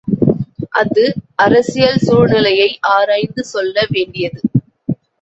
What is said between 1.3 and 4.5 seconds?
அரசியல் சூழ்நிலையை ஆராய்ந்து சொல்ல வேண்டியது.